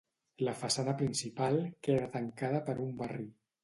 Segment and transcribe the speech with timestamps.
[0.47, 3.33] La façana principal queda tancada per un barri.